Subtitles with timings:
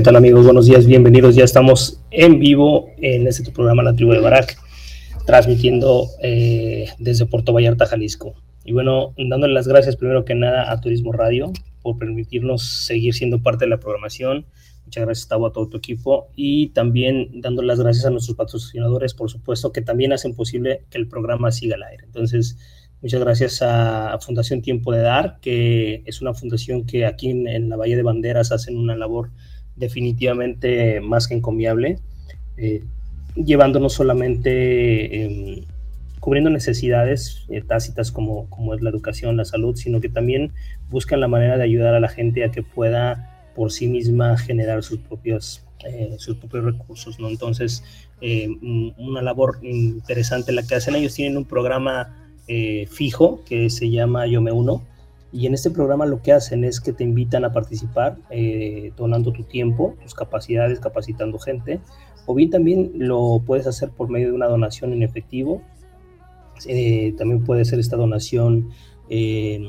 [0.00, 0.46] ¿Qué tal amigos?
[0.46, 1.34] Buenos días, bienvenidos.
[1.34, 4.56] Ya estamos en vivo en este programa La Tribu de Barak,
[5.26, 8.32] transmitiendo eh, desde Puerto Vallarta, Jalisco.
[8.64, 13.42] Y bueno, dándole las gracias primero que nada a Turismo Radio por permitirnos seguir siendo
[13.42, 14.46] parte de la programación.
[14.86, 16.28] Muchas gracias, Tavo, a todo tu equipo.
[16.34, 20.96] Y también dando las gracias a nuestros patrocinadores, por supuesto, que también hacen posible que
[20.96, 22.04] el programa siga al aire.
[22.06, 22.56] Entonces,
[23.02, 27.68] muchas gracias a Fundación Tiempo de Dar, que es una fundación que aquí en, en
[27.68, 29.28] la Valle de Banderas hacen una labor
[29.76, 31.98] definitivamente más que encomiable,
[32.56, 32.82] eh,
[33.36, 35.64] llevando no solamente eh,
[36.20, 40.52] cubriendo necesidades eh, tácitas como, como es la educación, la salud, sino que también
[40.90, 44.84] buscan la manera de ayudar a la gente a que pueda por sí misma generar
[44.84, 47.18] sus propios, eh, sus propios recursos.
[47.18, 47.28] ¿no?
[47.28, 47.82] Entonces,
[48.20, 48.48] eh,
[48.98, 50.94] una labor interesante la que hacen.
[50.94, 52.16] Ellos tienen un programa
[52.88, 54.82] fijo que se llama Yo Me Uno,
[55.32, 59.32] y en este programa lo que hacen es que te invitan a participar eh, donando
[59.32, 61.80] tu tiempo, tus capacidades, capacitando gente,
[62.26, 65.62] o bien también lo puedes hacer por medio de una donación en efectivo.
[66.66, 68.70] Eh, también puede ser esta donación
[69.08, 69.60] eh,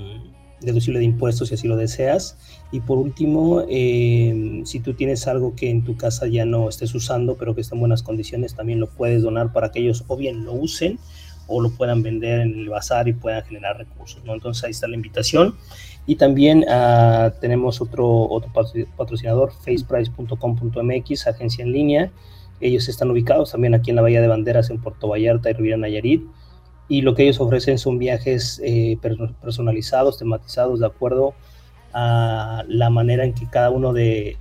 [0.62, 2.38] deducible de impuestos si así lo deseas.
[2.72, 6.94] Y por último, eh, si tú tienes algo que en tu casa ya no estés
[6.96, 10.16] usando, pero que está en buenas condiciones, también lo puedes donar para que ellos o
[10.16, 11.00] bien lo usen
[11.52, 14.22] o lo puedan vender en el bazar y puedan generar recursos.
[14.26, 15.56] Entonces ahí está la invitación.
[16.08, 18.52] Y también uh, tenemos otro, otro
[18.98, 22.12] patrocinador, faceprice.com.mx, agencia en línea.
[22.60, 25.78] Ellos están ubicados también aquí en la Bahía de Banderas, en Puerto Vallarta y Riviera
[25.78, 26.24] Nayarit.
[26.88, 28.98] Y lo que ellos ofrecen son viajes eh,
[29.42, 31.34] personalizados, tematizados, de acuerdo
[31.94, 34.38] a la manera en que cada uno de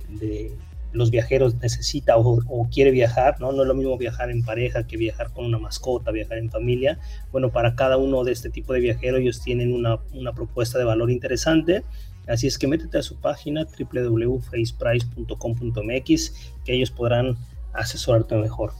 [0.93, 3.51] los viajeros necesita o, o, quiere viajar, ¿no?
[3.51, 6.99] No es lo mismo viajar en pareja que viajar con una mascota, viajar en familia.
[7.31, 10.85] Bueno, para cada uno de este tipo de viajeros ellos tienen una, una propuesta de
[10.85, 11.83] valor interesante.
[12.27, 16.33] Así es que métete a su página www.faceprice.com.mx
[16.65, 17.37] que ellos podrán
[17.73, 18.73] asesorarte mejor.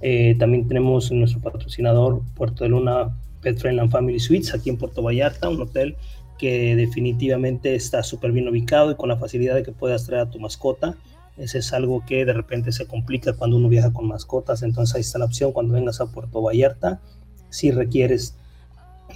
[0.00, 5.02] Eh, también tenemos nuestro patrocinador Puerto de Luna Pet and Family Suites aquí en Puerto
[5.02, 5.96] Vallarta, un hotel
[6.38, 10.30] que definitivamente está súper bien ubicado y con la facilidad de que puedas traer a
[10.30, 10.96] tu mascota
[11.38, 15.02] ese es algo que de repente se complica cuando uno viaja con mascotas, entonces ahí
[15.02, 17.00] está la opción cuando vengas a Puerto Vallarta.
[17.48, 18.36] Si requieres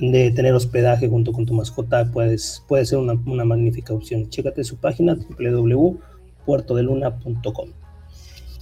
[0.00, 4.30] de tener hospedaje junto con tu mascota, puedes, puede ser una, una magnífica opción.
[4.30, 7.69] Chécate su página www.puertodeluna.com.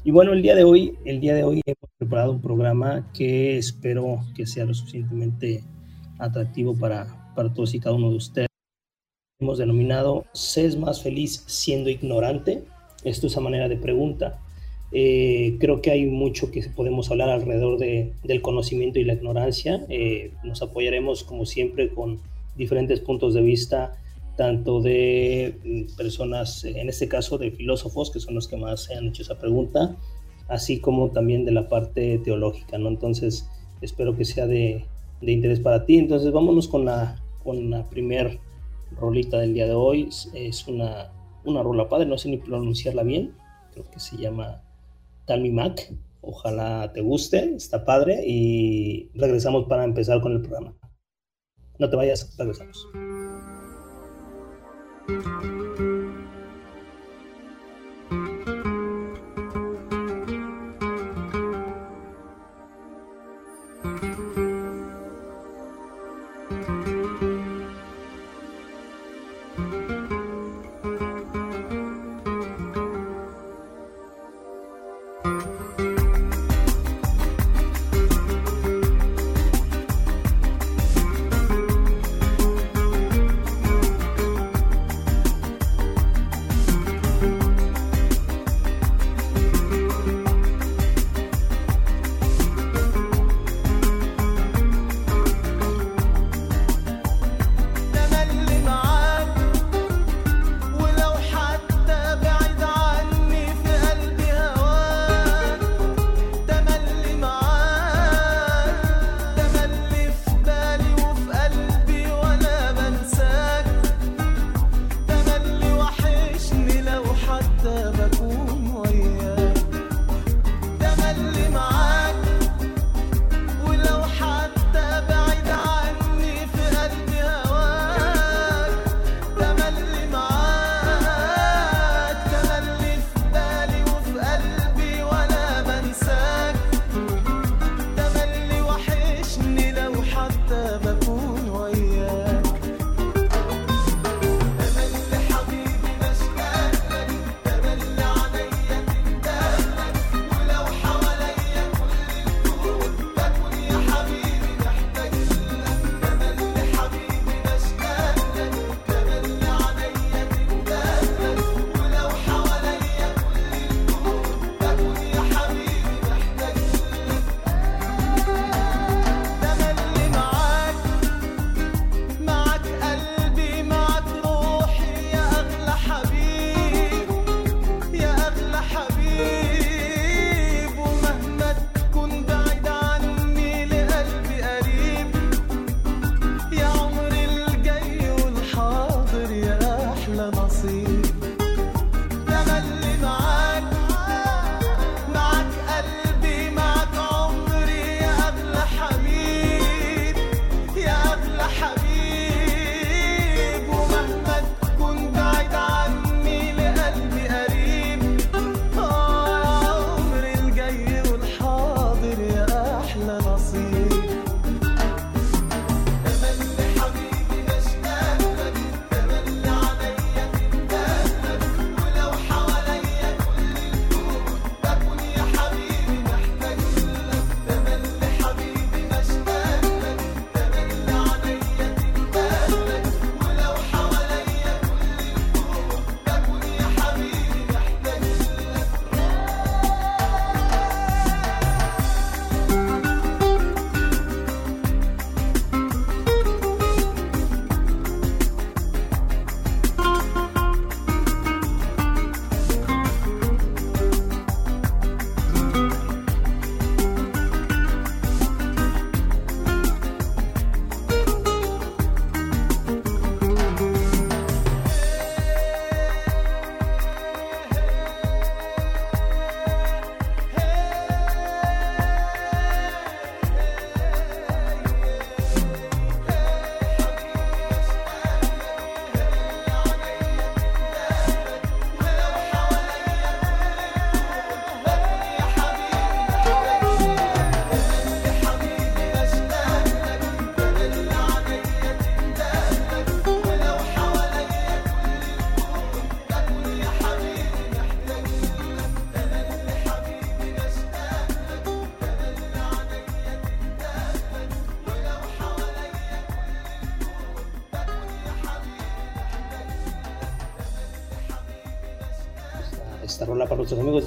[0.02, 3.58] Y bueno, el día de hoy, el día de hoy hemos preparado un programa que
[3.58, 5.62] espero que sea lo suficientemente
[6.18, 8.48] atractivo para, para todos y cada uno de ustedes.
[9.38, 12.64] Hemos denominado ¿Se es más feliz siendo ignorante?
[13.04, 14.40] Es manera de pregunta.
[14.92, 19.84] Eh, creo que hay mucho que podemos hablar alrededor de, del conocimiento y la ignorancia.
[19.88, 22.18] Eh, nos apoyaremos, como siempre, con
[22.56, 23.96] diferentes puntos de vista,
[24.36, 28.94] tanto de mm, personas, en este caso de filósofos, que son los que más se
[28.94, 29.96] han hecho esa pregunta,
[30.48, 32.88] así como también de la parte teológica, ¿no?
[32.88, 33.48] Entonces,
[33.80, 34.84] espero que sea de,
[35.20, 35.98] de interés para ti.
[35.98, 38.40] Entonces, vámonos con la, con la primer
[38.98, 40.08] rolita del día de hoy.
[40.34, 41.12] Es una
[41.44, 43.34] una rola padre, no sé ni pronunciarla bien,
[43.72, 44.62] creo que se llama
[45.26, 45.92] Talmi Mac,
[46.22, 50.74] Ojalá te guste, está padre y regresamos para empezar con el programa.
[51.78, 52.86] No te vayas, regresamos.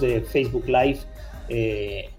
[0.04, 1.00] De Facebook Live,
[1.50, 2.10] eh,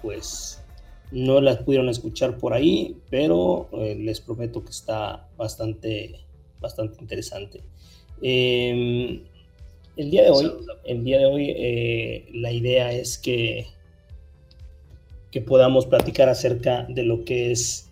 [0.00, 0.62] pues
[1.10, 6.20] no las pudieron escuchar por ahí, pero eh, les prometo que está bastante,
[6.60, 7.60] bastante interesante.
[8.22, 9.22] Em,
[9.96, 10.52] el día de hoy,
[10.84, 13.66] el día de hoy eh, la idea es que,
[15.30, 17.88] que podamos platicar acerca de lo que es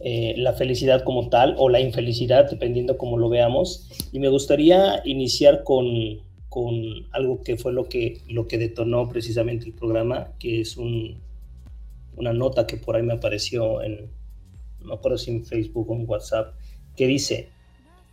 [0.00, 3.88] la felicidad como tal o la infelicidad, dependiendo cómo lo veamos.
[4.12, 6.74] Y me gustaría iniciar con, con
[7.12, 11.18] algo que fue lo que, lo que detonó precisamente el programa, que es un,
[12.16, 14.10] una nota que por ahí me apareció en,
[14.80, 16.54] no me acuerdo si en Facebook o en WhatsApp,
[16.96, 17.48] que dice,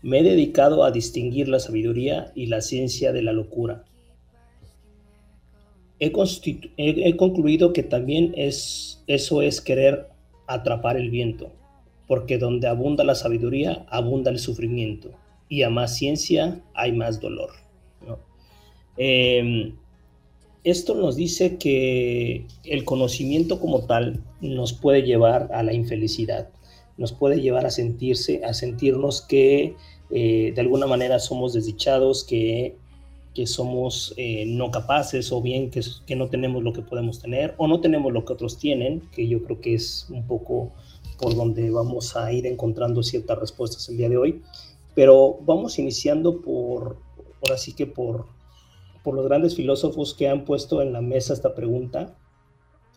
[0.01, 3.85] me he dedicado a distinguir la sabiduría y la ciencia de la locura.
[5.99, 6.11] He,
[6.77, 10.07] he, concluido que también es, eso es querer
[10.45, 11.51] atrapar el viento,
[12.07, 15.11] porque donde abunda la sabiduría, abunda el sufrimiento,
[15.47, 17.64] y a más ciencia hay más dolor.
[18.97, 19.75] Em,
[20.63, 26.49] esto nos dice que el conocimiento como tal nos puede llevar a la infelicidad,
[26.97, 29.75] nos puede llevar a sentirse, a sentirnos que
[30.09, 32.77] eh, de alguna manera somos desdichados, que,
[33.33, 37.53] que somos eh, no capaces o bien que, que, no tenemos lo que podemos tener
[37.57, 40.71] o no tenemos lo que otros tienen, que yo creo que es un poco
[41.19, 44.41] por donde vamos a ir encontrando ciertas respuestas el día de hoy.
[44.93, 46.97] Pero vamos iniciando por,
[47.45, 48.25] por así que por,
[49.03, 52.17] por los grandes filósofos que han puesto en la mesa esta pregunta,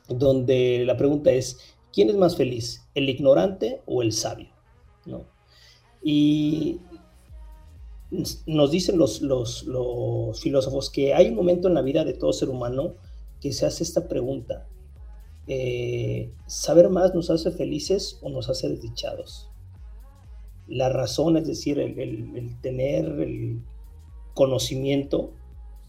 [0.09, 1.59] donde la pregunta es,
[1.93, 4.49] ¿quién es más feliz, el ignorante o el sabio?
[5.05, 5.27] ¿No?
[6.03, 6.81] Y
[8.47, 12.33] nos dicen los, los, los, filósofos que hay un momento en la vida de todo
[12.33, 12.95] ser humano
[13.43, 14.67] que se hace esta pregunta.
[15.47, 19.51] Eh, ¿Saber más nos hace felices o nos hace desdichados?
[20.67, 23.61] La razón, es decir, el, el tener el
[24.39, 25.33] conocimiento,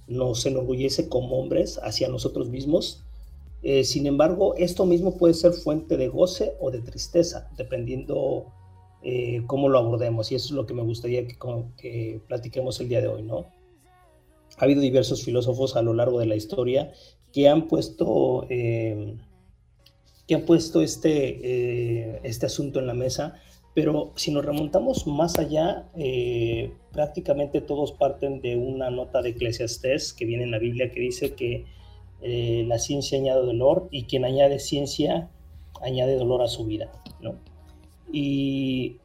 [0.07, 3.03] nos enorgullece como hombres hacia nosotros mismos.
[3.61, 8.47] Eh, sin embargo, esto mismo puede ser fuente de goce o de tristeza, dependiendo
[9.03, 10.31] eh, cómo lo abordemos.
[10.31, 11.37] Y eso es lo que me gustaría que,
[11.77, 13.45] que, platiquemos el día de hoy, ¿no?
[14.57, 16.91] Ha habido diversos filósofos a lo largo de la historia
[17.31, 19.15] que han puesto, eh,
[20.27, 23.39] que han puesto este, este asunto en la mesa
[23.73, 30.13] pero si nos remontamos más allá, eh, prácticamente todos parten de una nota de Eclesiastés
[30.13, 31.65] que viene en la Biblia que dice que
[32.21, 35.29] eh, la ciencia añade dolor y quien añade ciencia
[35.81, 37.35] añade dolor a su vida, ¿no?
[38.11, 38.97] Y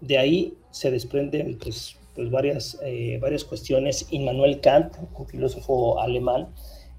[0.00, 4.06] de ahí se desprenden pues, pues varias, eh, varias cuestiones.
[4.10, 6.48] Immanuel Kant, un filósofo alemán,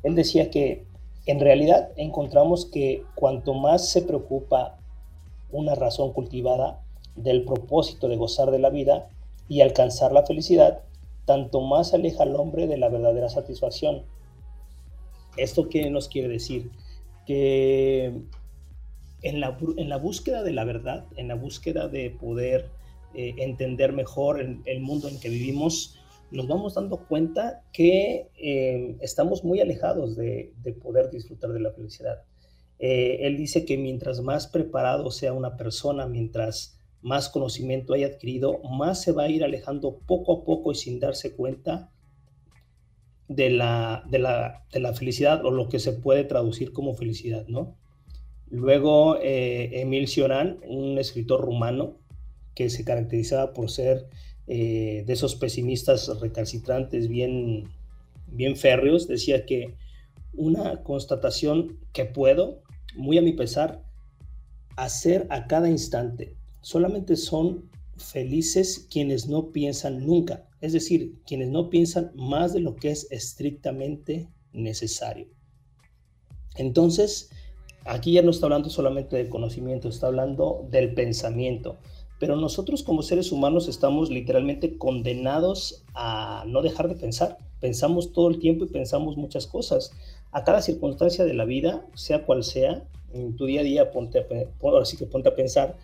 [0.03, 0.85] él decía que
[1.25, 4.77] en realidad encontramos que cuanto más se preocupa
[5.51, 6.81] una razón cultivada,
[7.15, 9.09] del propósito de gozar de la vida
[9.47, 10.81] y alcanzar la felicidad,
[11.25, 14.03] tanto más aleja al hombre de la verdadera satisfacción.
[15.37, 16.71] ¿Esto qué nos quiere decir?
[17.25, 18.13] Que
[19.21, 22.69] en la, en la búsqueda de la verdad, en la búsqueda de poder
[23.13, 25.99] eh, entender mejor el, mundo en que vivimos,
[26.31, 32.23] nos vamos dando cuenta que eh, estamos muy alejados de, poder disfrutar de la felicidad.
[32.79, 38.59] Eh, él dice que mientras más preparado sea una persona, mientras más conocimiento haya adquirido,
[38.63, 41.91] más se va a ir alejando poco a poco y sin darse cuenta
[43.27, 47.77] de la, de la, felicidad o lo que se puede traducir como felicidad, ¿no?
[48.49, 51.97] Luego, eh, Emil Cioran, un escritor rumano
[52.53, 54.09] que se caracterizaba por ser
[54.47, 57.69] eh, de esos pesimistas recalcitrantes bien,
[58.27, 59.75] bien férreos, decía que
[60.33, 62.61] una constatación que puedo,
[62.95, 63.81] muy a mi pesar,
[64.75, 71.69] hacer a cada instante, solamente son felices quienes no piensan nunca, es decir, quienes no
[71.69, 75.27] piensan más de lo que es estrictamente necesario.
[76.55, 77.29] Entonces,
[77.85, 81.77] aquí ya no está hablando solamente del conocimiento, está hablando del pensamiento.
[82.19, 87.39] Pero nosotros como seres humanos estamos literalmente condenados a no dejar de pensar.
[87.59, 89.91] Pensamos todo el tiempo y pensamos muchas cosas.
[90.31, 94.19] A cada circunstancia de la vida, sea cual sea, en tu día a día ponte
[94.19, 95.77] a, que ponte a pensar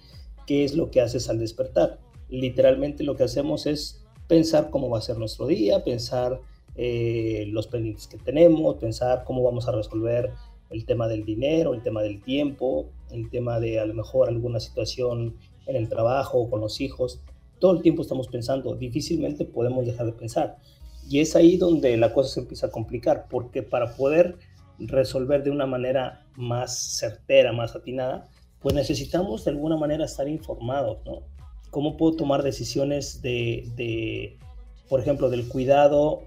[0.47, 1.99] qué es lo que haces al despertar.
[2.29, 6.41] Literalmente lo que hacemos es pensar cómo va a ser nuestro día, pensar
[6.75, 10.31] eh, los pendientes que tenemos, pensar cómo vamos a resolver
[10.69, 14.59] el tema del dinero, el tema del tiempo, el tema de a lo mejor alguna
[14.59, 15.35] situación
[15.65, 17.21] en el trabajo o con los hijos.
[17.59, 20.57] Todo el tiempo estamos pensando, difícilmente podemos dejar de pensar.
[21.09, 24.37] Y es ahí donde la cosa se empieza a complicar, porque para poder
[24.77, 28.29] resolver de una manera más certera, más atinada,
[28.67, 31.21] pues necesitamos de alguna manera estar informados, ¿no?
[31.69, 34.37] ¿Cómo puedo tomar decisiones de,
[34.89, 36.23] por ejemplo, del cuidado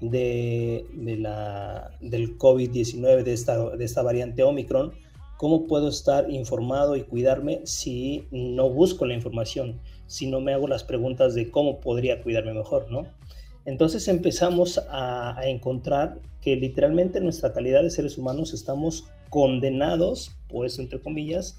[0.00, 0.86] de,
[1.18, 4.92] la, del COVID-19, de esta, de esta variante Omicron?
[5.36, 10.68] ¿Cómo puedo estar informado y cuidarme si no busco la información, si no me hago
[10.68, 13.08] las preguntas de cómo podría cuidarme mejor, ¿no?
[13.64, 20.30] Entonces empezamos a, a encontrar que literalmente en nuestra calidad de seres humanos estamos condenados,
[20.48, 21.58] por eso entre comillas,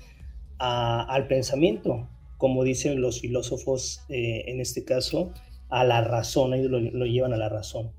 [0.59, 5.33] al pensamiento, como dicen los filósofos, eh, en este caso,
[5.67, 7.91] a la razón, ellos lo, llevan a la razón.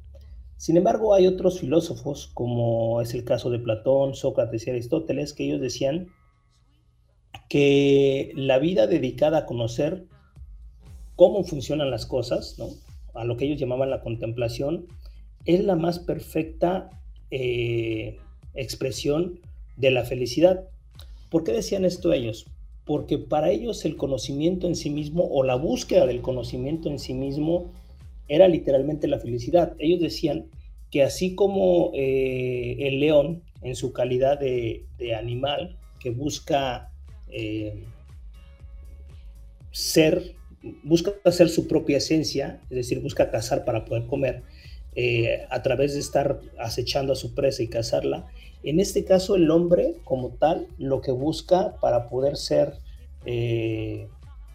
[0.56, 5.44] Sin embargo, hay otros filósofos, como es el caso de Platón, Sócrates y Aristóteles, que
[5.44, 6.08] ellos decían
[7.50, 10.06] que la vida dedicada a conocer
[11.16, 12.56] cómo funcionan las cosas,
[13.12, 14.86] a lo que ellos llamaban la contemplación,
[15.44, 16.88] es la más perfecta
[17.30, 18.16] eh,
[18.54, 19.40] expresión
[19.76, 20.64] de la felicidad.
[21.30, 22.46] ¿Por qué decían esto ellos?
[22.84, 27.14] Porque para ellos el conocimiento en sí mismo o la búsqueda del conocimiento en sí
[27.14, 27.72] mismo
[28.28, 29.74] era literalmente la felicidad.
[29.78, 30.46] Ellos decían
[30.90, 34.84] que así como eh, el león en su calidad de,
[35.18, 36.90] animal que busca
[37.28, 37.84] eh,
[39.72, 40.34] ser,
[40.84, 44.42] busca ser su propia esencia, es decir, busca cazar para poder comer,
[44.94, 48.26] eh, a través de estar acechando a su presa y cazarla,
[48.62, 52.74] en este caso, el hombre como tal, lo que busca para poder ser
[53.24, 54.08] eh,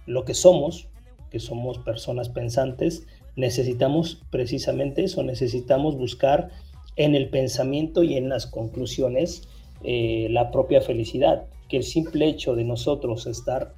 [0.05, 0.87] lo que somos,
[1.29, 6.49] que somos personas pensantes, necesitamos precisamente eso, necesitamos buscar
[6.97, 9.47] en el pensamiento y en las conclusiones
[9.83, 13.73] eh, la propia felicidad, que el simple hecho de nosotros estar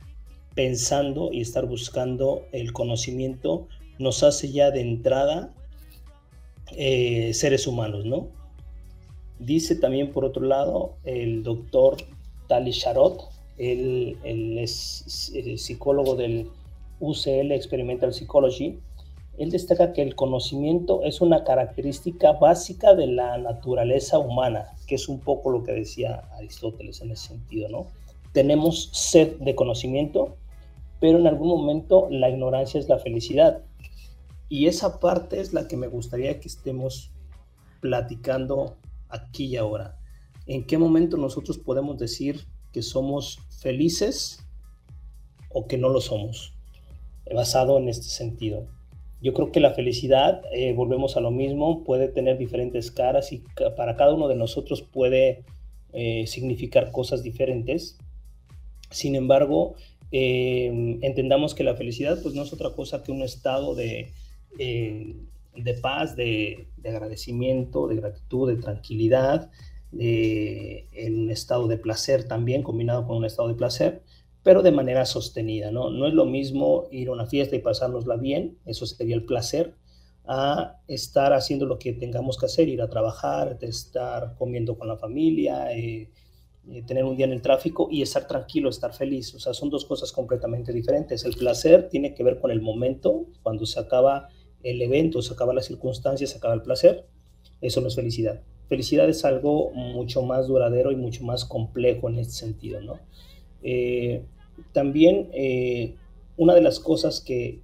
[0.55, 3.67] pensando y estar buscando el conocimiento
[3.99, 5.53] nos hace ya de entrada
[6.75, 8.29] eh, seres humanos, ¿no?
[9.45, 11.97] Dice también, por otro lado, el doctor
[12.47, 16.49] Tali Sharot, él, es psicólogo del
[17.01, 18.79] UCL Experimental Psychology,
[19.37, 25.09] él destaca que el conocimiento es una característica básica de la naturaleza humana, que es
[25.09, 27.87] un poco lo que decía Aristóteles en ese sentido, ¿no?
[28.31, 30.37] Tenemos sed de conocimiento,
[31.01, 33.59] pero en algún momento la ignorancia es la felicidad.
[34.47, 37.11] Y esa parte es la que me gustaría que estemos
[37.81, 38.77] platicando
[39.13, 39.97] aquí y ahora.
[40.45, 42.41] ¿En qué momento nosotros podemos decir
[42.73, 44.45] que somos felices
[45.49, 46.53] o que no lo somos?
[47.33, 48.67] Basado en este sentido.
[49.21, 53.41] Yo creo que la felicidad, eh, volvemos a lo mismo, puede tener diferentes caras y
[53.77, 55.45] para cada uno de nosotros puede
[55.93, 57.97] eh, significar cosas diferentes.
[58.89, 59.75] Sin embargo,
[60.11, 64.11] eh, entendamos que la felicidad pues no es otra cosa que un estado de,
[65.55, 69.49] de paz, de, agradecimiento, de gratitud, de tranquilidad,
[69.95, 74.01] en un estado de placer también, combinado con un estado de placer,
[74.41, 75.89] pero de manera sostenida, ¿no?
[75.89, 79.75] No es lo mismo ir a una fiesta y pasárnosla bien, eso sería el placer,
[80.25, 84.97] a estar haciendo lo que tengamos que hacer, ir a trabajar, estar comiendo con la
[84.97, 86.09] familia, eh,
[86.69, 89.33] eh, tener un día en el tráfico y estar tranquilo, estar feliz.
[89.35, 91.25] O sea, son dos cosas completamente diferentes.
[91.25, 94.29] El placer tiene que ver con el momento, cuando se acaba
[94.63, 97.05] el evento, se acaba la circunstancia, se acaba el placer,
[97.61, 98.41] eso no es felicidad.
[98.67, 102.99] Felicidad es algo mucho más duradero y mucho más complejo en este sentido, ¿no?
[103.61, 104.23] Eh,
[104.71, 105.95] también eh,
[106.37, 107.61] una de las cosas que,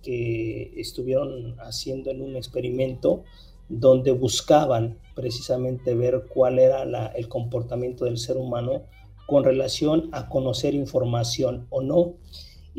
[0.78, 3.24] estuvieron haciendo en un experimento
[3.68, 6.84] donde buscaban precisamente ver cuál era
[7.16, 8.84] el comportamiento del ser humano
[9.28, 12.16] con relación a conocer información o no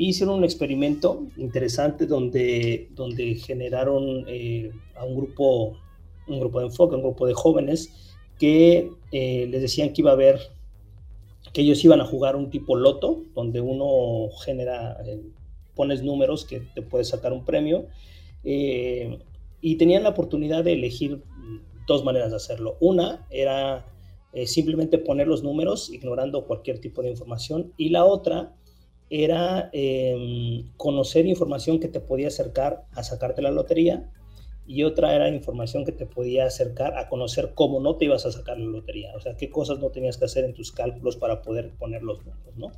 [0.08, 5.76] hicieron un experimento interesante donde, donde generaron eh, a un grupo,
[6.26, 10.14] un grupo de enfoque, un grupo de jóvenes que eh, les decían que iba a
[10.14, 10.40] haber,
[11.52, 15.20] que ellos iban a jugar un tipo loto, donde uno genera, eh,
[15.74, 17.86] pones números que te puedes sacar un premio,
[18.42, 21.22] y tenían la oportunidad de elegir
[21.86, 22.78] dos maneras de hacerlo.
[22.80, 23.84] Una era
[24.46, 28.54] simplemente poner los números ignorando cualquier tipo de información, y la otra
[29.10, 34.08] era em, conocer información que te podía acercar a sacarte la lotería
[34.66, 38.30] y otra era información que te podía acercar a conocer cómo no te ibas a
[38.30, 41.42] sacar la lotería, o sea, qué cosas no tenías que hacer en tus cálculos para
[41.42, 42.70] poder poner los números, ¿no?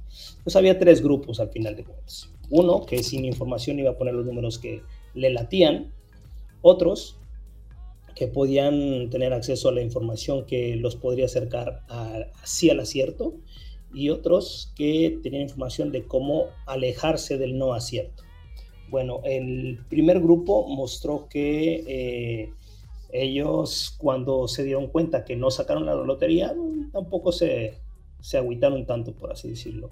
[0.43, 2.33] Pues había tres grupos al final de cuentas.
[2.49, 4.81] Uno que sin información iba a poner los números que
[5.13, 5.93] le latían,
[6.63, 7.19] otros
[8.15, 11.83] que podían tener acceso a la información que los podría acercar
[12.43, 13.35] así al acierto,
[13.95, 18.23] y otros que tenían información de cómo alejarse del no acierto.
[18.91, 22.53] Bueno, el primer grupo mostró que eh,
[23.13, 26.55] ellos cuando se dieron cuenta que no sacaron la lotería,
[26.93, 27.79] tampoco se,
[28.21, 29.91] se agüitaron tanto, por así decirlo.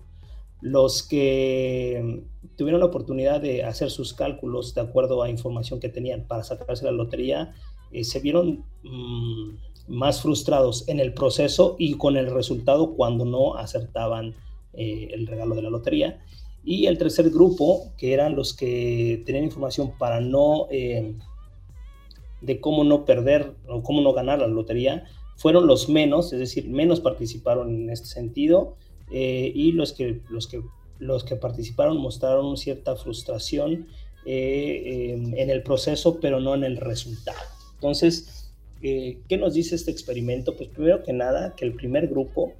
[0.60, 2.22] Los que
[2.56, 6.84] tuvieron la oportunidad de hacer sus cálculos de acuerdo a información que tenían para sacarse
[6.84, 7.54] la lotería,
[7.92, 9.56] eh, se vieron mm,
[9.90, 14.34] más frustrados en el proceso y con el resultado cuando no acertaban
[14.72, 16.20] eh, el regalo de la lotería.
[16.64, 21.14] Y el tercer grupo, que eran los que tenían información para no, eh,
[22.40, 25.04] de cómo no perder o cómo no ganar la lotería,
[25.36, 28.76] fueron los menos, es decir, menos participaron en este sentido
[29.10, 30.62] y los que, los que,
[31.00, 33.88] los que participaron mostraron cierta frustración
[34.26, 37.38] eh, en el proceso, pero no en el resultado.
[37.74, 38.39] Entonces,
[38.82, 40.56] eh, ¿qué nos dice este experimento?
[40.56, 42.52] Pues primero que nada, que el primer grupo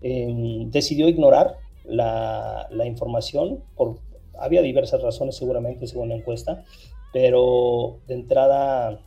[0.00, 3.98] em, decidió ignorar la, información, por,
[4.38, 6.64] había diversas razones seguramente según la encuesta,
[7.12, 9.00] pero de entrada,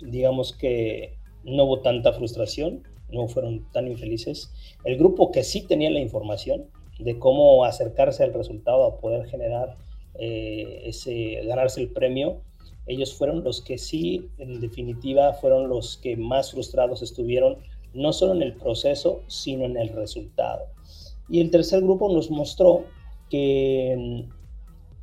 [0.00, 4.52] digamos que no hubo tanta frustración, no fueron tan infelices.
[4.84, 6.66] El grupo que sí tenía la información
[6.98, 9.76] de cómo acercarse al resultado a poder generar
[10.18, 12.40] eh, ese, ganarse el premio,
[12.86, 17.56] ellos fueron los que sí, en definitiva, fueron los que más frustrados estuvieron,
[17.94, 20.66] no solo en el proceso, sino en el resultado.
[21.28, 22.84] Y el tercer grupo nos mostró
[23.30, 24.26] que,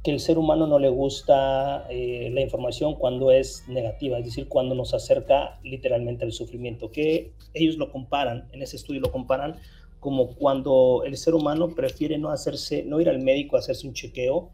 [0.04, 4.48] que el ser humano no le gusta eh, la información cuando es negativa, es decir,
[4.48, 9.58] cuando nos acerca literalmente al sufrimiento, que ellos lo comparan, en ese estudio lo comparan
[10.00, 13.94] como cuando el ser humano prefiere no hacerse, no ir al médico a hacerse un
[13.94, 14.50] chequeo,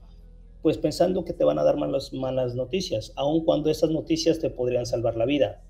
[0.62, 4.50] pues pensando que te van a dar malas, malas noticias, aun cuando esas noticias te
[4.50, 5.62] podrían salvar la vida.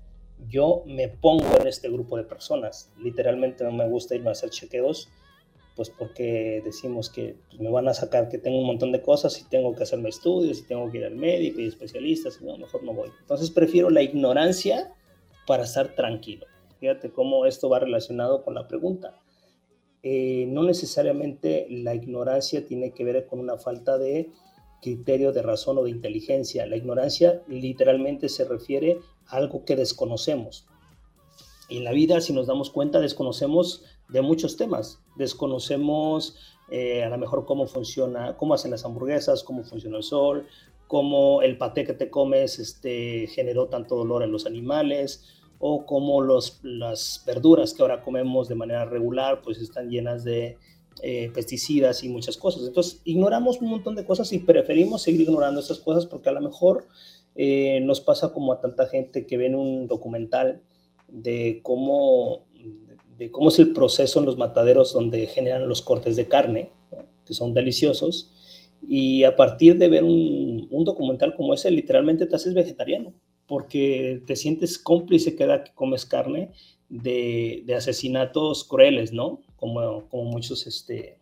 [0.48, 2.92] Yo me pongo en este grupo de personas.
[2.98, 5.08] Literalmente no me gusta irme a hacer chequeos,
[5.76, 9.40] pues porque decimos que pues, me van a sacar que tengo un montón de cosas
[9.40, 12.58] y tengo que hacerme estudios y tengo que ir al médico y especialistas, y no,
[12.58, 13.10] mejor no voy.
[13.20, 14.92] Entonces prefiero la ignorancia
[15.46, 16.46] para estar tranquilo.
[16.80, 19.14] Fíjate cómo esto va relacionado con la pregunta.
[20.02, 24.30] Eh, no necesariamente la ignorancia tiene que ver con una falta de
[24.80, 26.66] criterio de razón o de inteligencia.
[26.66, 30.66] La ignorancia literalmente se refiere a algo que desconocemos.
[31.68, 35.00] En la vida, si nos damos cuenta, desconocemos de muchos temas.
[35.16, 36.36] Desconocemos
[36.70, 40.46] eh, a lo mejor cómo funciona, cómo hacen las hamburguesas, cómo funciona el sol,
[40.86, 45.24] cómo el paté que te comes este, generó tanto dolor en los animales,
[45.58, 50.56] o cómo los, las verduras que ahora comemos de manera regular pues están llenas de
[51.02, 52.64] eh, pesticidas y muchas cosas.
[52.66, 56.40] Entonces ignoramos un montón de cosas y preferimos seguir ignorando esas cosas porque a lo
[56.40, 56.86] mejor
[57.34, 60.62] eh, nos pasa como a tanta gente que ven un documental
[61.08, 62.46] de cómo,
[63.16, 66.70] de cómo es el proceso en los mataderos donde generan los cortes de carne,
[67.24, 68.32] que son deliciosos,
[68.86, 73.12] y a partir de ver un, un documental como ese, literalmente te haces vegetariano
[73.48, 76.52] porque te sientes cómplice cada que comes carne
[76.88, 79.40] de, asesinatos crueles, ¿no?
[79.58, 81.18] Como, como muchos este,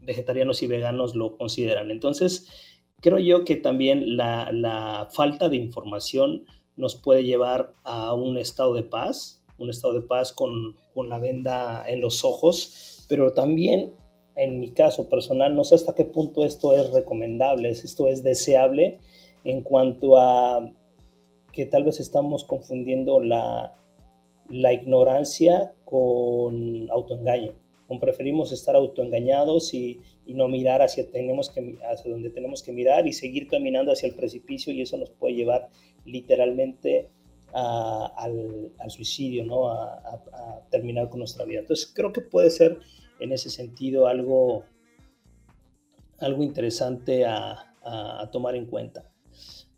[0.00, 1.90] vegetarianos y veganos lo consideran.
[1.90, 2.48] Entonces,
[3.00, 6.44] creo yo que también la, falta de información
[6.76, 11.18] nos puede llevar a un estado de paz, un estado de paz con, con la
[11.18, 13.92] venda en los ojos, pero también
[14.36, 18.98] en mi caso personal, no sé hasta qué punto esto es recomendable, esto es deseable
[19.42, 20.70] en cuanto a
[21.52, 23.74] que tal vez estamos confundiendo la,
[24.48, 27.52] la ignorancia con autoengaño.
[28.00, 33.92] Preferimos estar autoengañados y, y, no mirar hacia, donde tenemos que mirar y seguir caminando
[33.92, 35.70] hacia el precipicio y eso nos puede llevar
[36.04, 37.08] literalmente
[37.54, 39.70] al, suicidio, ¿no?
[39.70, 41.60] A, a, terminar con nuestra vida.
[41.60, 42.78] Entonces creo que puede ser
[43.20, 44.64] en ese sentido algo,
[46.18, 47.64] algo interesante a,
[48.32, 49.10] tomar en cuenta.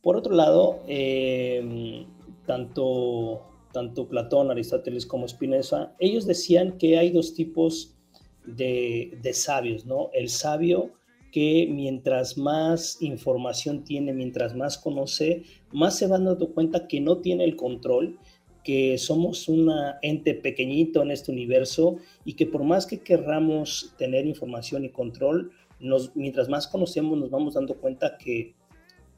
[0.03, 2.05] Por otro lado, eh,
[2.45, 7.97] tanto, tanto Platón, Aristóteles como Spinoza, ellos decían que hay dos tipos
[8.45, 10.11] de, de sabios, ¿no?
[10.13, 10.91] El sabio
[11.31, 17.19] que mientras más información tiene, mientras más conoce, más se van dando cuenta que no
[17.19, 18.19] tiene el control,
[18.65, 24.27] que somos un ente pequeñito en este universo y que por más que querramos tener
[24.27, 28.55] información y control, nos, mientras más conocemos nos vamos dando cuenta que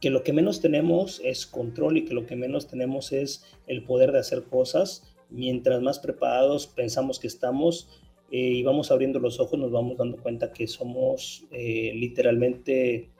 [0.03, 3.85] que lo que menos tenemos es control y que lo que menos tenemos es el
[3.85, 5.15] poder de hacer cosas.
[5.31, 7.89] Mientras más preparados pensamos que estamos
[8.33, 13.11] eh, y vamos abriendo los ojos, nos vamos dando cuenta que somos eh, literalmente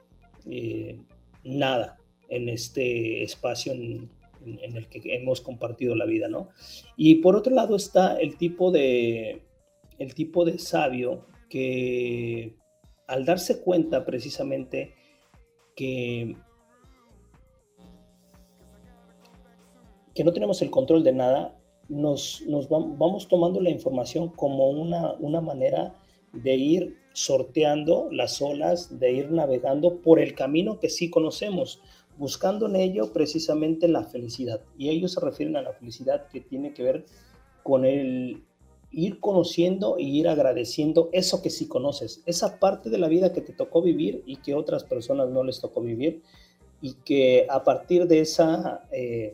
[0.45, 0.99] eh,
[1.45, 4.09] nada en este espacio en,
[4.45, 6.49] en, el que hemos compartido la vida, ¿no?
[6.97, 9.41] Y por otro lado está el tipo de,
[9.99, 12.57] el tipo de sabio que
[13.07, 14.95] al darse cuenta precisamente
[15.77, 16.35] que
[20.13, 21.57] que no tenemos el control de nada,
[21.89, 25.95] nos, nos vamos tomando la información como una, una manera
[26.31, 31.81] de ir sorteando las olas, de ir navegando por el camino que sí conocemos,
[32.17, 34.61] buscando en ello precisamente la felicidad.
[34.77, 37.05] Y ellos se refieren a la felicidad que tiene que ver
[37.61, 38.43] con el
[38.91, 43.41] ir conociendo y ir agradeciendo eso que sí conoces, esa parte de la vida que
[43.41, 46.21] te tocó vivir y que otras personas no les tocó vivir
[46.79, 49.33] y que a partir de esa eh,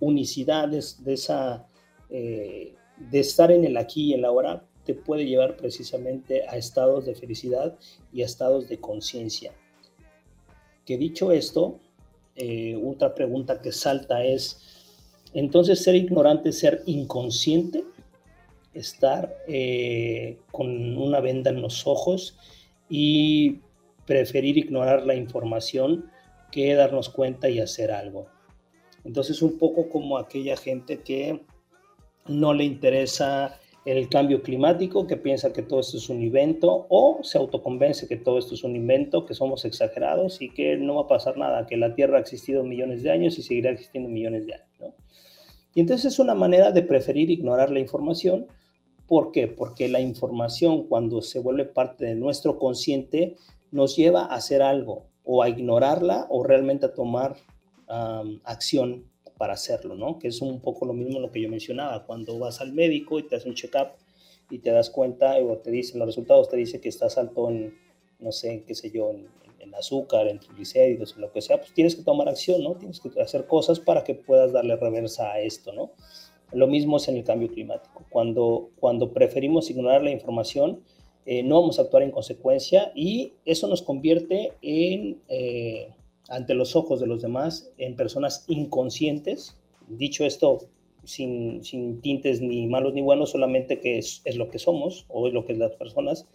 [0.00, 1.66] unicidad, de, esa,
[2.10, 6.56] eh, de estar en el aquí y en la ahora, te puede llevar precisamente a
[6.56, 7.76] estados de felicidad
[8.12, 9.52] y a estados de conciencia.
[10.86, 11.80] que dicho esto,
[12.34, 14.58] eh, otra pregunta que salta es,
[15.34, 17.84] entonces ser ignorante, ser inconsciente,
[18.72, 22.38] estar eh, con una venda en los ojos
[22.88, 23.60] y
[24.06, 26.10] preferir ignorar la información
[26.50, 28.28] que darnos cuenta y hacer algo.
[29.08, 31.40] Entonces un poco como aquella gente que
[32.26, 37.20] no le interesa el cambio climático, que piensa que todo esto es un invento, o
[37.22, 41.02] se autoconvence que todo esto es un invento, que somos exagerados y que no va
[41.04, 44.44] a pasar nada, que la Tierra ha existido millones de años y seguirá existiendo millones
[44.44, 44.94] de años.
[45.74, 48.46] Y entonces es una manera de preferir ignorar la información.
[49.06, 49.48] ¿Por qué?
[49.48, 53.36] Porque la información cuando se vuelve parte de nuestro consciente
[53.70, 57.36] nos lleva a hacer algo, o a ignorarla, o realmente a tomar
[58.44, 59.04] acción
[59.38, 60.18] para hacerlo, ¿no?
[60.18, 63.22] Que es un poco lo mismo lo que yo mencionaba, cuando vas al médico y
[63.22, 63.92] te hace un check-up
[64.50, 67.78] y te das cuenta o te dicen los resultados, te dice que estás alto en,
[68.18, 69.28] no sé, qué sé yo, en,
[69.74, 72.74] azúcar, en triglicéridos, en lo que sea, pues tienes que tomar acción, ¿no?
[72.74, 75.92] Tienes que hacer cosas para que puedas darle reversa a esto, ¿no?
[76.52, 78.04] Lo mismo es en el cambio climático.
[78.10, 80.82] Cuando, cuando preferimos ignorar la información,
[81.26, 85.20] eh, no vamos a actuar en consecuencia y eso nos convierte en...
[85.28, 85.90] Eh,
[86.28, 89.56] ante los ojos de los demás en personas inconscientes.
[89.88, 90.68] Dicho esto,
[91.04, 91.62] sin,
[92.02, 95.54] tintes ni malos ni buenos, solamente que es, lo que somos o es lo que
[95.54, 96.26] las personas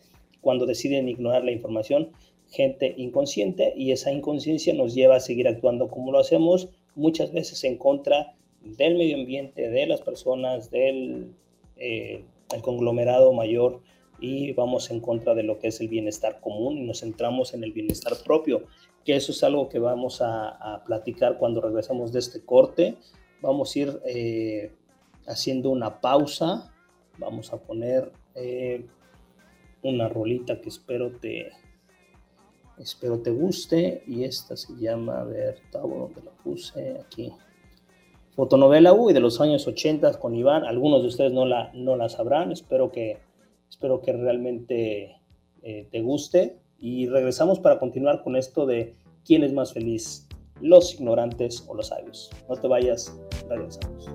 [0.41, 2.09] cuando deciden ignorar la información,
[2.49, 7.63] gente inconsciente y esa inconsciencia nos lleva a seguir actuando como lo hacemos, muchas veces
[7.63, 11.33] en contra del medio ambiente, de las personas, del
[11.77, 12.23] eh,
[12.61, 13.81] conglomerado mayor
[14.19, 17.63] y vamos en contra de lo que es el bienestar común y nos centramos en
[17.63, 18.63] el bienestar propio
[19.03, 22.97] que eso es algo que vamos a, platicar cuando regresemos de este corte.
[23.41, 24.71] Vamos a ir eh,
[25.27, 26.73] haciendo una pausa.
[27.17, 28.85] Vamos a poner eh,
[29.83, 31.51] una rolita que espero te,
[32.77, 34.03] espero te guste.
[34.07, 36.99] Y esta se llama, a ver, ¿dónde la puse?
[36.99, 37.33] Aquí.
[38.35, 40.63] Fotonovela U y de los años 80 con Iván.
[40.63, 42.51] Algunos de ustedes no la, no la sabrán.
[42.51, 43.19] Espero que,
[43.69, 45.17] espero que realmente
[45.61, 46.62] eh, te guste.
[46.83, 48.93] Y regresamos para continuar con esto de
[49.25, 50.27] quién es más feliz,
[50.59, 52.29] los ignorantes o los sabios.
[52.49, 53.17] No te vayas,
[53.47, 54.09] regresamos.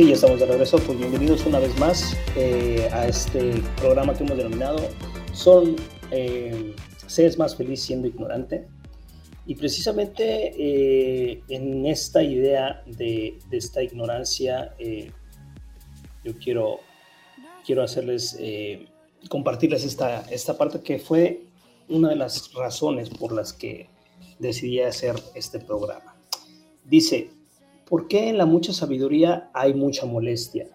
[0.00, 0.78] Sí, ya estamos de regreso.
[0.78, 4.78] Pues bienvenidos una vez más eh, a este programa que hemos denominado
[5.34, 5.76] Son
[6.10, 6.74] eh,
[7.06, 8.66] Seres más feliz siendo ignorante.
[9.44, 15.12] Y precisamente eh, en esta idea de, de esta ignorancia, eh,
[16.24, 16.80] yo quiero,
[17.66, 18.86] quiero hacerles, eh,
[19.28, 21.42] compartirles esta, esta parte que fue
[21.90, 23.90] una de las razones por las que
[24.38, 26.16] decidí hacer este programa.
[26.86, 27.28] Dice,
[27.90, 30.68] ¿por qué en la mucha sabiduría hay mucha molestia?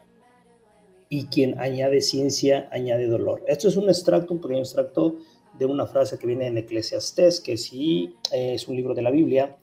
[1.09, 3.41] Y quien añade ciencia añade dolor.
[3.47, 5.15] Esto es un extracto, un pequeño extracto
[5.57, 9.11] de una frase que viene en Eclesiastés, que sí eh, es un libro de la
[9.11, 9.55] Biblia,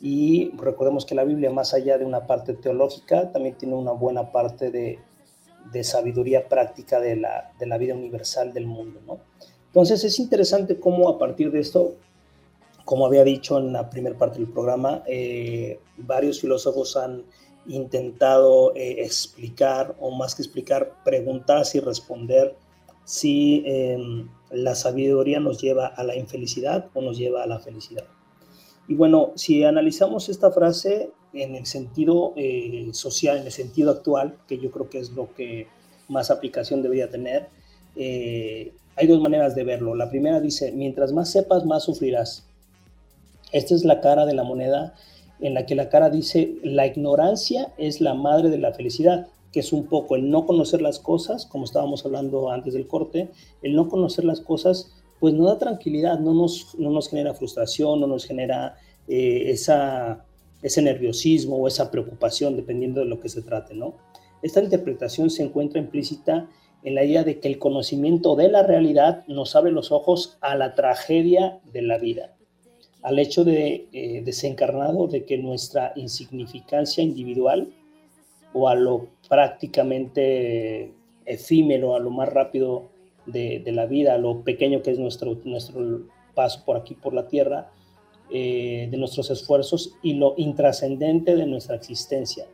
[0.00, 4.32] y recordemos que la Biblia, más allá de una parte teológica, también tiene una buena
[4.32, 4.98] parte de,
[5.72, 9.00] de sabiduría práctica de la, de la, vida universal del mundo.
[9.06, 9.20] ¿no?
[9.66, 11.96] Entonces es interesante cómo a partir de esto,
[12.84, 17.24] como había dicho en la primera parte del programa, eh, varios filósofos han
[17.66, 22.56] intentado eh, explicar, o más que explicar, preguntar y responder
[23.04, 23.98] si eh,
[24.50, 28.04] la sabiduría nos lleva a la infelicidad o nos lleva a la felicidad.
[28.88, 34.38] Y bueno, si analizamos esta frase en el sentido eh, social, en el sentido actual,
[34.46, 35.66] que yo creo que es lo que
[36.08, 37.48] más aplicación debería tener,
[37.96, 39.94] eh, hay dos maneras de verlo.
[39.94, 42.46] La primera dice, mientras más sepas, más sufrirás.
[43.54, 44.94] Esta es la cara de la moneda
[45.38, 49.60] en la que la cara dice, la ignorancia es la madre de la felicidad que
[49.60, 53.30] es un poco el no conocer las cosas, como estábamos hablando antes del corte,
[53.62, 58.00] el no conocer las cosas, pues no da tranquilidad, no nos, no nos genera frustración,
[58.00, 58.74] no nos genera
[59.06, 63.94] eh, ese nerviosismo o esa preocupación, dependiendo de lo que se trate, ¿no?
[64.42, 66.50] Esta interpretación se encuentra implícita
[66.82, 70.56] en la idea de que el conocimiento de la realidad nos abre los ojos a
[70.56, 72.33] la tragedia de la vida,
[73.04, 77.68] al hecho de eh, desencarnado de que nuestra insignificancia individual
[78.54, 80.90] o a lo prácticamente
[81.26, 82.88] efímero, a lo más rápido
[83.26, 87.28] de, la vida, a lo pequeño que es nuestro, nuestro paso por aquí, por la
[87.28, 87.70] tierra,
[88.30, 92.46] eh, de nuestros esfuerzos y lo intrascendente de nuestra existencia.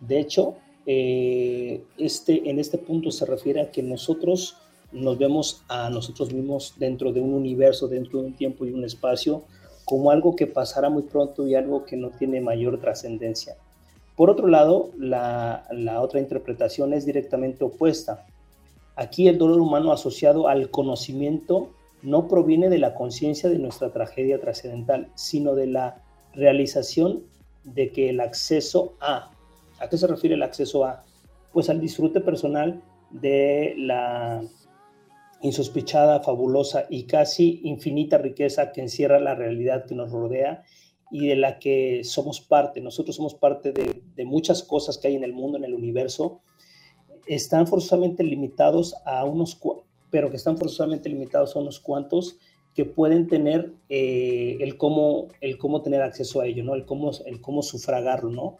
[0.00, 0.54] De hecho,
[0.86, 4.58] eh, este, en este punto se refiere a que nosotros
[4.94, 8.84] nos vemos a nosotros mismos dentro de un universo, dentro de un tiempo y un
[8.84, 9.42] espacio,
[9.84, 13.56] como algo que pasará muy pronto y algo que no tiene mayor trascendencia.
[14.16, 18.24] Por otro lado, la, la, otra interpretación es directamente opuesta.
[18.94, 21.70] Aquí el dolor humano asociado al conocimiento
[22.02, 26.02] no proviene de la conciencia de nuestra tragedia trascendental, sino de la
[26.32, 27.24] realización
[27.64, 29.30] de que el acceso a,
[29.80, 31.02] ¿a qué se refiere el acceso a?
[31.52, 32.80] Pues al disfrute personal
[33.10, 34.42] de la
[35.44, 40.64] insospechada, fabulosa y casi infinita riqueza que encierra la realidad que nos rodea
[41.10, 42.80] y de la que somos parte.
[42.80, 46.40] Nosotros somos parte de, muchas cosas que hay en el mundo, en el universo.
[47.26, 49.60] Están forzosamente limitados a unos,
[50.08, 52.38] pero que están forzosamente limitados a unos cuantos
[52.74, 56.74] que pueden tener eh, el, cómo, el cómo tener acceso a ello, ¿no?
[56.74, 58.56] El cómo, el cómo sufragarlo, ¿no?